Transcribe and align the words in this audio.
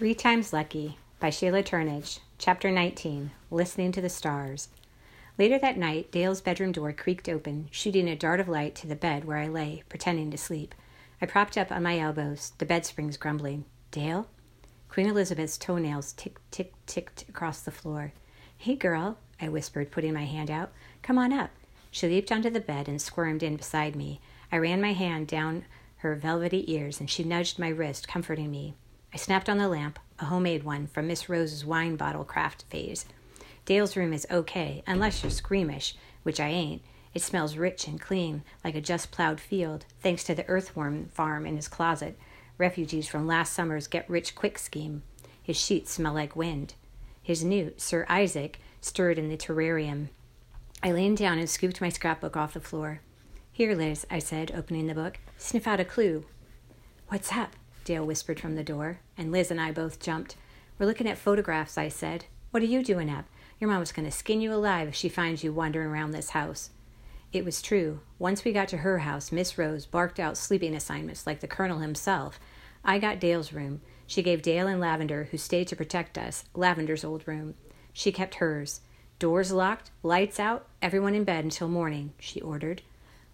Three 0.00 0.14
Times 0.14 0.54
Lucky 0.54 0.96
by 1.18 1.28
Sheila 1.28 1.62
Turnage, 1.62 2.20
Chapter 2.38 2.70
19 2.70 3.32
Listening 3.50 3.92
to 3.92 4.00
the 4.00 4.08
Stars. 4.08 4.68
Later 5.36 5.58
that 5.58 5.76
night, 5.76 6.10
Dale's 6.10 6.40
bedroom 6.40 6.72
door 6.72 6.94
creaked 6.94 7.28
open, 7.28 7.68
shooting 7.70 8.08
a 8.08 8.16
dart 8.16 8.40
of 8.40 8.48
light 8.48 8.74
to 8.76 8.86
the 8.86 8.96
bed 8.96 9.26
where 9.26 9.36
I 9.36 9.46
lay, 9.46 9.82
pretending 9.90 10.30
to 10.30 10.38
sleep. 10.38 10.74
I 11.20 11.26
propped 11.26 11.58
up 11.58 11.70
on 11.70 11.82
my 11.82 11.98
elbows, 11.98 12.52
the 12.56 12.64
bed 12.64 12.86
springs 12.86 13.18
grumbling. 13.18 13.66
Dale? 13.90 14.26
Queen 14.88 15.06
Elizabeth's 15.06 15.58
toenails 15.58 16.14
tick, 16.14 16.38
tick, 16.50 16.72
ticked 16.86 17.28
across 17.28 17.60
the 17.60 17.70
floor. 17.70 18.14
Hey, 18.56 18.76
girl, 18.76 19.18
I 19.38 19.50
whispered, 19.50 19.90
putting 19.90 20.14
my 20.14 20.24
hand 20.24 20.50
out. 20.50 20.72
Come 21.02 21.18
on 21.18 21.30
up. 21.30 21.50
She 21.90 22.08
leaped 22.08 22.32
onto 22.32 22.48
the 22.48 22.58
bed 22.58 22.88
and 22.88 23.02
squirmed 23.02 23.42
in 23.42 23.56
beside 23.56 23.94
me. 23.94 24.22
I 24.50 24.56
ran 24.56 24.80
my 24.80 24.94
hand 24.94 25.26
down 25.26 25.66
her 25.98 26.14
velvety 26.14 26.72
ears, 26.72 27.00
and 27.00 27.10
she 27.10 27.22
nudged 27.22 27.58
my 27.58 27.68
wrist, 27.68 28.08
comforting 28.08 28.50
me. 28.50 28.76
I 29.12 29.16
snapped 29.16 29.48
on 29.48 29.58
the 29.58 29.68
lamp, 29.68 29.98
a 30.18 30.26
homemade 30.26 30.62
one 30.62 30.86
from 30.86 31.08
Miss 31.08 31.28
Rose's 31.28 31.64
wine 31.64 31.96
bottle 31.96 32.24
craft 32.24 32.64
phase. 32.70 33.06
Dale's 33.64 33.96
room 33.96 34.12
is 34.12 34.26
okay, 34.30 34.82
unless 34.86 35.22
you're 35.22 35.30
squeamish, 35.30 35.94
which 36.22 36.38
I 36.40 36.48
ain't. 36.48 36.82
It 37.12 37.22
smells 37.22 37.56
rich 37.56 37.88
and 37.88 38.00
clean, 38.00 38.44
like 38.64 38.76
a 38.76 38.80
just 38.80 39.10
plowed 39.10 39.40
field, 39.40 39.84
thanks 40.00 40.22
to 40.24 40.34
the 40.34 40.48
earthworm 40.48 41.08
farm 41.08 41.44
in 41.44 41.56
his 41.56 41.66
closet, 41.66 42.16
refugees 42.56 43.08
from 43.08 43.26
last 43.26 43.52
summer's 43.52 43.88
get 43.88 44.08
rich 44.08 44.34
quick 44.34 44.58
scheme. 44.58 45.02
His 45.42 45.56
sheets 45.56 45.92
smell 45.92 46.12
like 46.12 46.36
wind. 46.36 46.74
His 47.22 47.42
newt, 47.42 47.80
Sir 47.80 48.06
Isaac, 48.08 48.60
stirred 48.80 49.18
in 49.18 49.28
the 49.28 49.36
terrarium. 49.36 50.08
I 50.82 50.92
leaned 50.92 51.18
down 51.18 51.38
and 51.38 51.50
scooped 51.50 51.80
my 51.80 51.88
scrapbook 51.88 52.36
off 52.36 52.54
the 52.54 52.60
floor. 52.60 53.00
Here, 53.52 53.74
Liz, 53.74 54.06
I 54.10 54.20
said, 54.20 54.52
opening 54.54 54.86
the 54.86 54.94
book. 54.94 55.18
Sniff 55.36 55.66
out 55.66 55.80
a 55.80 55.84
clue. 55.84 56.24
What's 57.08 57.32
up? 57.32 57.56
Dale 57.90 58.06
whispered 58.06 58.38
from 58.38 58.54
the 58.54 58.62
door, 58.62 59.00
and 59.18 59.32
Liz 59.32 59.50
and 59.50 59.60
I 59.60 59.72
both 59.72 59.98
jumped. 59.98 60.36
We're 60.78 60.86
looking 60.86 61.08
at 61.08 61.18
photographs, 61.18 61.76
I 61.76 61.88
said. 61.88 62.26
What 62.52 62.62
are 62.62 62.66
you 62.66 62.84
doing 62.84 63.10
up? 63.10 63.24
Your 63.58 63.68
mom's 63.68 63.90
going 63.90 64.04
to 64.04 64.12
skin 64.12 64.40
you 64.40 64.54
alive 64.54 64.86
if 64.86 64.94
she 64.94 65.08
finds 65.08 65.42
you 65.42 65.52
wandering 65.52 65.88
around 65.88 66.12
this 66.12 66.30
house. 66.30 66.70
It 67.32 67.44
was 67.44 67.60
true. 67.60 67.98
Once 68.16 68.44
we 68.44 68.52
got 68.52 68.68
to 68.68 68.76
her 68.76 68.98
house, 68.98 69.32
Miss 69.32 69.58
Rose 69.58 69.86
barked 69.86 70.20
out 70.20 70.36
sleeping 70.36 70.72
assignments 70.72 71.26
like 71.26 71.40
the 71.40 71.48
Colonel 71.48 71.80
himself. 71.80 72.38
I 72.84 73.00
got 73.00 73.18
Dale's 73.18 73.52
room. 73.52 73.80
She 74.06 74.22
gave 74.22 74.40
Dale 74.40 74.68
and 74.68 74.78
Lavender, 74.78 75.26
who 75.32 75.36
stayed 75.36 75.66
to 75.66 75.74
protect 75.74 76.16
us, 76.16 76.44
Lavender's 76.54 77.02
old 77.02 77.26
room. 77.26 77.54
She 77.92 78.12
kept 78.12 78.36
hers. 78.36 78.82
Doors 79.18 79.50
locked, 79.50 79.90
lights 80.04 80.38
out, 80.38 80.68
everyone 80.80 81.16
in 81.16 81.24
bed 81.24 81.42
until 81.42 81.66
morning, 81.66 82.12
she 82.20 82.40
ordered. 82.40 82.82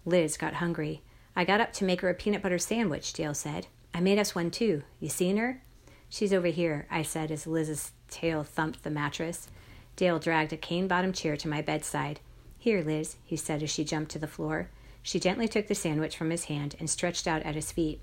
Liz 0.03 0.35
got 0.35 0.55
hungry. 0.55 1.03
I 1.35 1.45
got 1.45 1.61
up 1.61 1.73
to 1.73 1.85
make 1.85 2.01
her 2.01 2.09
a 2.09 2.15
peanut 2.15 2.41
butter 2.41 2.57
sandwich, 2.57 3.13
Dale 3.13 3.35
said. 3.35 3.67
I 3.97 3.99
made 3.99 4.19
us 4.19 4.35
one 4.35 4.51
too. 4.51 4.83
You 4.99 5.09
seen 5.09 5.37
her? 5.37 5.59
She's 6.07 6.31
over 6.31 6.49
here, 6.49 6.85
I 6.91 7.01
said 7.01 7.31
as 7.31 7.47
Liz's 7.47 7.93
tail 8.11 8.43
thumped 8.43 8.83
the 8.83 8.91
mattress. 8.91 9.47
Dale 9.95 10.19
dragged 10.19 10.53
a 10.53 10.57
cane 10.57 10.87
bottomed 10.87 11.15
chair 11.15 11.35
to 11.35 11.47
my 11.47 11.63
bedside. 11.63 12.19
Here, 12.59 12.83
Liz, 12.83 13.15
he 13.25 13.35
said 13.35 13.63
as 13.63 13.71
she 13.71 13.83
jumped 13.83 14.11
to 14.11 14.19
the 14.19 14.27
floor. 14.27 14.69
She 15.01 15.19
gently 15.19 15.47
took 15.47 15.65
the 15.65 15.73
sandwich 15.73 16.15
from 16.15 16.29
his 16.29 16.43
hand 16.43 16.75
and 16.77 16.87
stretched 16.87 17.27
out 17.27 17.41
at 17.41 17.55
his 17.55 17.71
feet. 17.71 17.99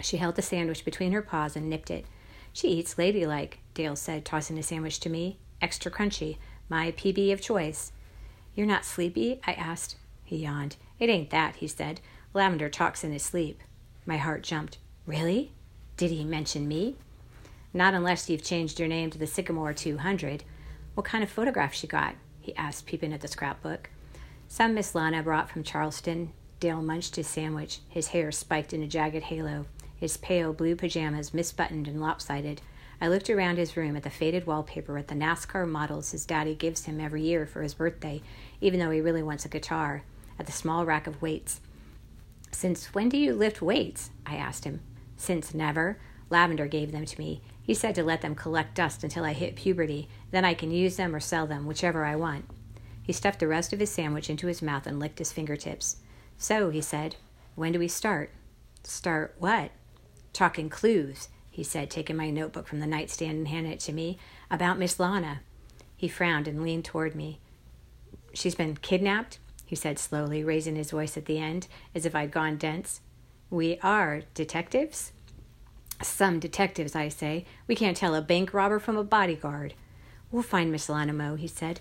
She 0.00 0.18
held 0.18 0.36
the 0.36 0.42
sandwich 0.42 0.84
between 0.84 1.10
her 1.10 1.22
paws 1.22 1.56
and 1.56 1.68
nipped 1.68 1.90
it. 1.90 2.06
She 2.52 2.68
eats 2.68 2.96
ladylike, 2.96 3.58
Dale 3.74 3.96
said, 3.96 4.24
tossing 4.24 4.54
the 4.54 4.62
sandwich 4.62 5.00
to 5.00 5.10
me. 5.10 5.38
Extra 5.60 5.90
crunchy. 5.90 6.36
My 6.68 6.92
PB 6.92 7.32
of 7.32 7.40
choice. 7.40 7.90
You're 8.54 8.64
not 8.64 8.84
sleepy? 8.84 9.40
I 9.44 9.54
asked. 9.54 9.96
He 10.22 10.36
yawned. 10.36 10.76
It 11.00 11.10
ain't 11.10 11.30
that, 11.30 11.56
he 11.56 11.66
said. 11.66 12.00
Lavender 12.32 12.68
talks 12.68 13.02
in 13.02 13.10
his 13.10 13.24
sleep. 13.24 13.60
My 14.06 14.16
heart 14.16 14.44
jumped. 14.44 14.78
Really? 15.06 15.52
Did 15.96 16.10
he 16.10 16.24
mention 16.24 16.68
me? 16.68 16.96
Not 17.72 17.94
unless 17.94 18.28
you've 18.28 18.42
changed 18.42 18.78
your 18.78 18.88
name 18.88 19.10
to 19.10 19.18
the 19.18 19.26
Sycamore 19.26 19.72
200. 19.72 20.44
What 20.94 21.06
kind 21.06 21.22
of 21.22 21.30
photographs 21.30 21.82
you 21.82 21.88
got? 21.88 22.14
he 22.40 22.54
asked, 22.56 22.86
peeping 22.86 23.12
at 23.12 23.20
the 23.20 23.28
scrapbook. 23.28 23.90
Some 24.48 24.74
Miss 24.74 24.94
Lana 24.94 25.22
brought 25.22 25.50
from 25.50 25.62
Charleston. 25.62 26.32
Dale 26.58 26.82
munched 26.82 27.16
his 27.16 27.26
sandwich, 27.26 27.78
his 27.88 28.08
hair 28.08 28.32
spiked 28.32 28.72
in 28.72 28.82
a 28.82 28.86
jagged 28.86 29.24
halo, 29.24 29.66
his 29.96 30.16
pale 30.16 30.52
blue 30.52 30.76
pajamas 30.76 31.30
misbuttoned 31.30 31.86
and 31.86 32.00
lopsided. 32.00 32.60
I 33.00 33.08
looked 33.08 33.30
around 33.30 33.56
his 33.56 33.76
room 33.76 33.96
at 33.96 34.02
the 34.02 34.10
faded 34.10 34.46
wallpaper 34.46 34.98
at 34.98 35.08
the 35.08 35.14
NASCAR 35.14 35.66
models 35.66 36.10
his 36.10 36.26
daddy 36.26 36.54
gives 36.54 36.84
him 36.84 37.00
every 37.00 37.22
year 37.22 37.46
for 37.46 37.62
his 37.62 37.74
birthday, 37.74 38.20
even 38.60 38.78
though 38.78 38.90
he 38.90 39.00
really 39.00 39.22
wants 39.22 39.46
a 39.46 39.48
guitar, 39.48 40.02
at 40.38 40.46
the 40.46 40.52
small 40.52 40.84
rack 40.84 41.06
of 41.06 41.22
weights. 41.22 41.60
Since 42.52 42.94
when 42.94 43.08
do 43.08 43.16
you 43.16 43.34
lift 43.34 43.62
weights? 43.62 44.10
I 44.26 44.36
asked 44.36 44.64
him. 44.64 44.80
Since 45.20 45.52
never. 45.52 45.98
Lavender 46.30 46.66
gave 46.66 46.92
them 46.92 47.04
to 47.04 47.20
me. 47.20 47.42
He 47.62 47.74
said 47.74 47.94
to 47.96 48.02
let 48.02 48.22
them 48.22 48.34
collect 48.34 48.74
dust 48.74 49.04
until 49.04 49.22
I 49.22 49.34
hit 49.34 49.54
puberty. 49.54 50.08
Then 50.30 50.46
I 50.46 50.54
can 50.54 50.70
use 50.70 50.96
them 50.96 51.14
or 51.14 51.20
sell 51.20 51.46
them, 51.46 51.66
whichever 51.66 52.06
I 52.06 52.16
want. 52.16 52.46
He 53.02 53.12
stuffed 53.12 53.38
the 53.38 53.46
rest 53.46 53.74
of 53.74 53.80
his 53.80 53.90
sandwich 53.90 54.30
into 54.30 54.46
his 54.46 54.62
mouth 54.62 54.86
and 54.86 54.98
licked 54.98 55.18
his 55.18 55.30
fingertips. 55.30 55.96
So, 56.38 56.70
he 56.70 56.80
said, 56.80 57.16
when 57.54 57.70
do 57.72 57.78
we 57.78 57.86
start? 57.86 58.30
Start 58.82 59.34
what? 59.38 59.72
Talking 60.32 60.70
clues, 60.70 61.28
he 61.50 61.64
said, 61.64 61.90
taking 61.90 62.16
my 62.16 62.30
notebook 62.30 62.66
from 62.66 62.80
the 62.80 62.86
nightstand 62.86 63.36
and 63.36 63.48
handing 63.48 63.72
it 63.72 63.80
to 63.80 63.92
me, 63.92 64.18
about 64.50 64.78
Miss 64.78 64.98
Lana. 64.98 65.42
He 65.98 66.08
frowned 66.08 66.48
and 66.48 66.62
leaned 66.62 66.86
toward 66.86 67.14
me. 67.14 67.40
She's 68.32 68.54
been 68.54 68.74
kidnapped? 68.78 69.38
he 69.66 69.76
said 69.76 69.98
slowly, 69.98 70.42
raising 70.42 70.76
his 70.76 70.92
voice 70.92 71.18
at 71.18 71.26
the 71.26 71.38
end, 71.38 71.68
as 71.94 72.06
if 72.06 72.14
I'd 72.14 72.30
gone 72.30 72.56
dense. 72.56 73.02
We 73.50 73.78
are 73.82 74.22
detectives? 74.34 75.10
Some 76.00 76.38
detectives, 76.38 76.94
I 76.94 77.08
say. 77.08 77.44
We 77.66 77.74
can't 77.74 77.96
tell 77.96 78.14
a 78.14 78.22
bank 78.22 78.54
robber 78.54 78.78
from 78.78 78.96
a 78.96 79.02
bodyguard. 79.04 79.74
We'll 80.30 80.44
find 80.44 80.70
Miss 80.70 80.86
Lanamo, 80.86 81.36
he 81.36 81.48
said. 81.48 81.80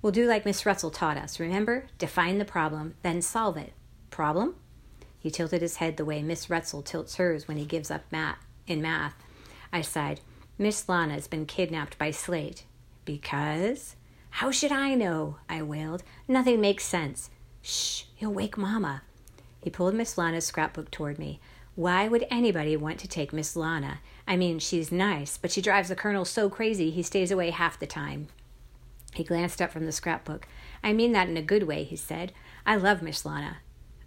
We'll 0.00 0.12
do 0.12 0.26
like 0.26 0.46
Miss 0.46 0.62
Retzyl 0.62 0.92
taught 0.92 1.18
us. 1.18 1.38
Remember? 1.38 1.86
Define 1.98 2.38
the 2.38 2.46
problem, 2.46 2.94
then 3.02 3.20
solve 3.20 3.58
it. 3.58 3.74
Problem? 4.10 4.56
He 5.18 5.30
tilted 5.30 5.60
his 5.62 5.76
head 5.76 5.98
the 5.98 6.04
way 6.04 6.22
Miss 6.22 6.46
Retzyl 6.46 6.84
tilts 6.84 7.16
hers 7.16 7.46
when 7.46 7.58
he 7.58 7.64
gives 7.66 7.90
up 7.90 8.02
math 8.10 8.38
in 8.66 8.80
math. 8.80 9.14
I 9.72 9.82
sighed. 9.82 10.20
Miss 10.58 10.88
Lana's 10.88 11.28
been 11.28 11.46
kidnapped 11.46 11.98
by 11.98 12.10
Slate. 12.10 12.64
Because? 13.04 13.96
How 14.30 14.50
should 14.50 14.72
I 14.72 14.94
know? 14.94 15.36
I 15.48 15.62
wailed. 15.62 16.02
Nothing 16.26 16.60
makes 16.60 16.84
sense. 16.84 17.30
Shh, 17.60 18.04
you'll 18.18 18.32
wake 18.32 18.56
Mamma. 18.56 19.02
He 19.62 19.70
pulled 19.70 19.94
Miss 19.94 20.18
Lana's 20.18 20.46
scrapbook 20.46 20.90
toward 20.90 21.18
me. 21.18 21.40
Why 21.74 22.06
would 22.06 22.26
anybody 22.30 22.76
want 22.76 22.98
to 22.98 23.08
take 23.08 23.32
Miss 23.32 23.56
Lana? 23.56 24.00
I 24.26 24.36
mean, 24.36 24.58
she's 24.58 24.92
nice, 24.92 25.38
but 25.38 25.50
she 25.50 25.62
drives 25.62 25.88
the 25.88 25.96
colonel 25.96 26.26
so 26.26 26.50
crazy 26.50 26.90
he 26.90 27.02
stays 27.02 27.30
away 27.30 27.50
half 27.50 27.78
the 27.78 27.86
time. 27.86 28.28
He 29.14 29.24
glanced 29.24 29.62
up 29.62 29.70
from 29.70 29.86
the 29.86 29.92
scrapbook. 29.92 30.46
I 30.82 30.92
mean 30.92 31.12
that 31.12 31.28
in 31.28 31.36
a 31.36 31.42
good 31.42 31.62
way, 31.62 31.84
he 31.84 31.96
said. 31.96 32.32
I 32.66 32.76
love 32.76 33.02
Miss 33.02 33.24
Lana. 33.24 33.58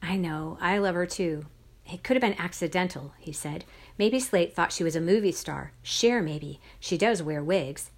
I 0.02 0.18
know, 0.18 0.58
I 0.62 0.78
love 0.78 0.96
her 0.96 1.08
too. 1.08 1.46
It 1.92 2.04
could 2.04 2.16
have 2.16 2.22
been 2.22 2.40
accidental, 2.40 3.14
he 3.20 3.32
said. 3.32 3.64
Maybe 3.98 4.20
Slate 4.20 4.56
thought 4.56 4.72
she 4.72 4.84
was 4.84 4.96
a 4.96 5.02
movie 5.02 5.32
star. 5.32 5.72
Cher, 5.84 6.22
maybe. 6.22 6.60
She 6.80 6.98
does 6.98 7.24
wear 7.24 7.44
wigs. 7.44 7.92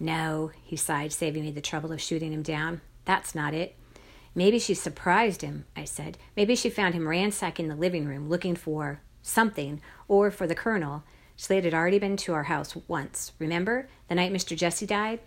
No, 0.00 0.50
he 0.62 0.76
sighed, 0.76 1.12
saving 1.12 1.44
me 1.44 1.50
the 1.50 1.60
trouble 1.60 1.92
of 1.92 2.00
shooting 2.00 2.32
him 2.32 2.42
down. 2.42 2.80
That's 3.04 3.34
not 3.34 3.54
it. 3.54 3.76
Maybe 4.34 4.58
she 4.58 4.74
surprised 4.74 5.42
him, 5.42 5.64
I 5.76 5.84
said. 5.84 6.18
Maybe 6.36 6.56
she 6.56 6.70
found 6.70 6.94
him 6.94 7.08
ransacking 7.08 7.68
the 7.68 7.76
living 7.76 8.06
room 8.06 8.28
looking 8.28 8.56
for 8.56 9.00
something, 9.22 9.80
or 10.06 10.30
for 10.30 10.46
the 10.46 10.54
colonel. 10.54 11.02
Slate 11.36 11.64
had 11.64 11.74
already 11.74 11.98
been 11.98 12.16
to 12.18 12.34
our 12.34 12.44
house 12.44 12.76
once. 12.86 13.32
Remember? 13.38 13.88
The 14.08 14.14
night 14.14 14.32
Mr. 14.32 14.56
Jesse 14.56 14.86
died? 14.86 15.20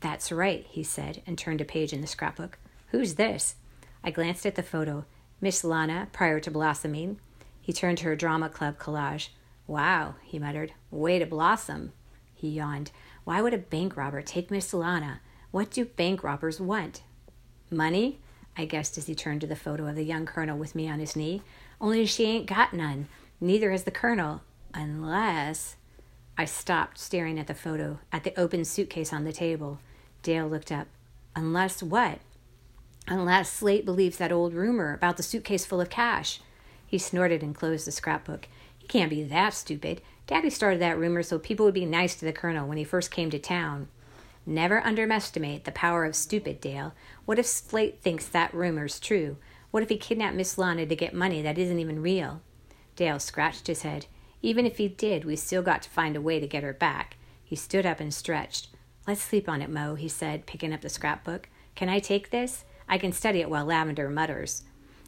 That's 0.00 0.30
right, 0.30 0.64
he 0.68 0.82
said, 0.82 1.22
and 1.26 1.36
turned 1.36 1.60
a 1.60 1.64
page 1.64 1.92
in 1.92 2.00
the 2.00 2.06
scrapbook. 2.06 2.58
Who's 2.88 3.14
this? 3.14 3.56
I 4.04 4.10
glanced 4.10 4.46
at 4.46 4.54
the 4.54 4.62
photo. 4.62 5.04
Miss 5.40 5.64
Lana, 5.64 6.08
prior 6.12 6.40
to 6.40 6.50
blossoming. 6.50 7.18
He 7.60 7.72
turned 7.72 7.98
to 7.98 8.04
her 8.04 8.16
drama 8.16 8.48
club 8.48 8.78
collage. 8.78 9.28
Wow, 9.66 10.14
he 10.22 10.38
muttered. 10.38 10.72
Way 10.90 11.18
to 11.18 11.26
blossom. 11.26 11.92
He 12.34 12.48
yawned. 12.50 12.92
Why 13.24 13.42
would 13.42 13.54
a 13.54 13.58
bank 13.58 13.96
robber 13.96 14.22
take 14.22 14.50
Miss 14.50 14.72
Lana? 14.72 15.20
What 15.50 15.70
do 15.70 15.84
bank 15.84 16.22
robbers 16.22 16.60
want? 16.60 17.02
Money? 17.70 18.20
I 18.58 18.64
guessed 18.64 18.98
as 18.98 19.06
he 19.06 19.14
turned 19.14 19.40
to 19.42 19.46
the 19.46 19.54
photo 19.54 19.86
of 19.86 19.94
the 19.94 20.02
young 20.02 20.26
colonel 20.26 20.58
with 20.58 20.74
me 20.74 20.88
on 20.88 20.98
his 20.98 21.14
knee. 21.14 21.42
Only 21.80 22.04
she 22.06 22.24
ain't 22.24 22.46
got 22.46 22.74
none. 22.74 23.06
Neither 23.40 23.70
has 23.70 23.84
the 23.84 23.92
colonel. 23.92 24.42
Unless. 24.74 25.76
I 26.36 26.44
stopped, 26.44 26.98
staring 26.98 27.38
at 27.38 27.46
the 27.46 27.54
photo, 27.54 28.00
at 28.12 28.24
the 28.24 28.38
open 28.38 28.64
suitcase 28.64 29.12
on 29.12 29.22
the 29.22 29.32
table. 29.32 29.78
Dale 30.24 30.48
looked 30.48 30.72
up. 30.72 30.88
Unless 31.36 31.84
what? 31.84 32.18
Unless 33.06 33.50
Slate 33.50 33.84
believes 33.84 34.18
that 34.18 34.32
old 34.32 34.54
rumor 34.54 34.92
about 34.92 35.16
the 35.16 35.22
suitcase 35.22 35.64
full 35.64 35.80
of 35.80 35.88
cash. 35.88 36.40
He 36.84 36.98
snorted 36.98 37.44
and 37.44 37.54
closed 37.54 37.86
the 37.86 37.92
scrapbook. 37.92 38.48
He 38.76 38.88
can't 38.88 39.10
be 39.10 39.22
that 39.22 39.54
stupid. 39.54 40.02
Daddy 40.26 40.50
started 40.50 40.80
that 40.80 40.98
rumor 40.98 41.22
so 41.22 41.38
people 41.38 41.64
would 41.64 41.74
be 41.74 41.86
nice 41.86 42.16
to 42.16 42.24
the 42.24 42.32
colonel 42.32 42.66
when 42.66 42.76
he 42.76 42.84
first 42.84 43.12
came 43.12 43.30
to 43.30 43.38
town. 43.38 43.88
Never 44.48 44.80
underestimate 44.80 45.66
the 45.66 45.72
power 45.72 46.06
of 46.06 46.16
stupid, 46.16 46.58
Dale. 46.58 46.94
What 47.26 47.38
if 47.38 47.44
Slate 47.44 48.00
thinks 48.00 48.26
that 48.28 48.54
rumor's 48.54 48.98
true? 48.98 49.36
What 49.70 49.82
if 49.82 49.90
he 49.90 49.98
kidnapped 49.98 50.36
Miss 50.36 50.56
Lana 50.56 50.86
to 50.86 50.96
get 50.96 51.12
money 51.12 51.42
that 51.42 51.58
isn't 51.58 51.78
even 51.78 52.00
real? 52.00 52.40
Dale 52.96 53.18
scratched 53.18 53.66
his 53.66 53.82
head. 53.82 54.06
Even 54.40 54.64
if 54.64 54.78
he 54.78 54.88
did, 54.88 55.26
we 55.26 55.36
still 55.36 55.60
got 55.60 55.82
to 55.82 55.90
find 55.90 56.16
a 56.16 56.20
way 56.22 56.40
to 56.40 56.46
get 56.46 56.62
her 56.62 56.72
back. 56.72 57.18
He 57.44 57.56
stood 57.56 57.84
up 57.84 58.00
and 58.00 58.12
stretched. 58.12 58.68
Let's 59.06 59.20
sleep 59.20 59.50
on 59.50 59.60
it, 59.60 59.68
Mo, 59.68 59.96
he 59.96 60.08
said, 60.08 60.46
picking 60.46 60.72
up 60.72 60.80
the 60.80 60.88
scrapbook. 60.88 61.50
Can 61.74 61.90
I 61.90 61.98
take 61.98 62.30
this? 62.30 62.64
I 62.88 62.96
can 62.96 63.12
study 63.12 63.42
it 63.42 63.50
while 63.50 63.66
Lavender 63.66 64.08
mutters. 64.08 64.62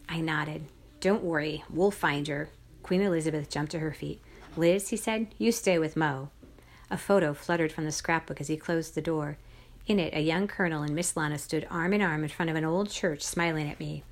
I 0.07 0.21
nodded. 0.21 0.67
Don't 1.01 1.25
worry, 1.25 1.65
we'll 1.71 1.91
find 1.91 2.29
her. 2.29 2.51
Queen 2.83 3.01
Elizabeth 3.01 3.49
jumped 3.49 3.73
to 3.73 3.79
her 3.79 3.95
feet. 3.95 4.21
Liz, 4.59 4.91
he 4.91 4.99
said, 4.99 5.29
you 5.39 5.51
stay 5.51 5.79
with 5.79 5.97
Mo. 5.97 6.29
A 6.91 6.99
photo 6.99 7.33
fluttered 7.33 7.71
from 7.71 7.85
the 7.85 7.93
scrapbook 7.93 8.41
as 8.41 8.49
he 8.49 8.57
closed 8.57 8.95
the 8.95 9.03
door. 9.03 9.39
In 9.87 10.01
it, 10.01 10.13
a 10.13 10.21
young 10.21 10.49
colonel 10.49 10.83
and 10.83 10.95
Miss 10.95 11.17
Lana 11.17 11.39
stood 11.39 11.67
arm 11.71 11.93
in 11.93 12.03
arm 12.03 12.23
in 12.25 12.29
front 12.29 12.51
of 12.51 12.57
an 12.57 12.65
old 12.65 12.91
church, 12.91 13.23
smiling 13.23 13.69
at 13.69 13.79
me. 13.79 14.03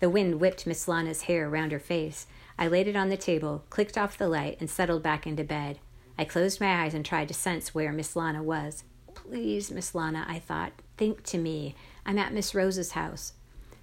The 0.00 0.10
wind 0.10 0.40
whipped 0.40 0.66
Miss 0.66 0.88
Lana's 0.88 1.22
hair 1.22 1.48
round 1.48 1.72
her 1.72 1.78
face. 1.78 2.26
I 2.58 2.66
laid 2.68 2.88
it 2.88 2.96
on 2.96 3.08
the 3.08 3.16
table, 3.16 3.64
clicked 3.70 3.96
off 3.96 4.18
the 4.18 4.28
light, 4.28 4.56
and 4.60 4.68
settled 4.68 5.02
back 5.02 5.26
into 5.26 5.44
bed. 5.44 5.78
I 6.18 6.24
closed 6.24 6.60
my 6.60 6.82
eyes 6.82 6.94
and 6.94 7.04
tried 7.04 7.28
to 7.28 7.34
sense 7.34 7.74
where 7.74 7.92
Miss 7.92 8.16
Lana 8.16 8.42
was. 8.42 8.84
Please, 9.14 9.70
Miss 9.70 9.94
Lana, 9.94 10.24
I 10.28 10.38
thought, 10.38 10.72
think 10.96 11.22
to 11.24 11.38
me. 11.38 11.74
I'm 12.04 12.18
at 12.18 12.32
Miss 12.32 12.54
Rose's 12.54 12.92
house. 12.92 13.34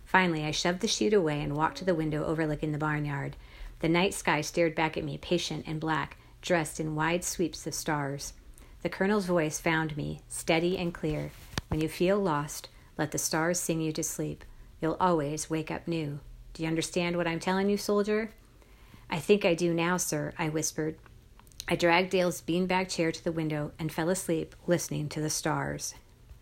Finally, 0.06 0.44
I 0.44 0.52
shoved 0.52 0.82
the 0.82 0.88
sheet 0.88 1.14
away 1.14 1.42
and 1.42 1.56
walked 1.56 1.78
to 1.78 1.86
the 1.86 1.96
window 1.96 2.26
overlooking 2.26 2.72
the 2.72 2.78
barnyard. 2.78 3.36
The 3.80 3.90
night 3.90 4.14
sky 4.14 4.42
stared 4.42 4.76
back 4.76 4.98
at 4.98 5.04
me, 5.04 5.18
patient 5.18 5.66
and 5.68 5.80
black, 5.80 6.18
dressed 6.44 6.80
in 6.80 6.94
wide 6.94 7.24
sweeps 7.24 7.66
of 7.66 7.74
stars. 7.74 8.34
The 8.84 8.90
colonel's 8.90 9.26
voice 9.26 9.60
found 9.60 9.98
me, 9.98 10.20
steady 10.28 10.78
and 10.78 10.94
clear. 10.94 11.32
When 11.70 11.80
you 11.80 11.88
feel 11.88 12.20
lost, 12.20 12.68
let 12.98 13.12
the 13.12 13.18
stars 13.18 13.60
sing 13.60 13.82
you 13.82 13.92
to 13.94 14.04
sleep. 14.04 14.44
You'll 14.82 14.98
always 15.00 15.50
wake 15.50 15.72
up 15.72 15.88
new. 15.88 16.20
Do 16.54 16.62
you 16.62 16.70
understand 16.70 17.16
what 17.16 17.28
I'm 17.28 17.40
telling 17.40 17.70
you, 17.70 17.78
soldier? 17.78 18.32
I 19.10 19.20
think 19.20 19.46
I 19.46 19.56
do 19.56 19.74
now, 19.74 19.98
sir, 19.98 20.34
I 20.38 20.50
whispered. 20.50 20.98
I 21.68 21.78
dragged 21.78 22.10
Dale's 22.10 22.42
beanbag 22.42 22.90
chair 22.90 23.12
to 23.12 23.24
the 23.24 23.32
window 23.32 23.72
and 23.80 23.92
fell 23.92 24.10
asleep 24.10 24.54
listening 24.68 25.08
to 25.10 25.22
the 25.22 25.30
stars. 25.30 25.96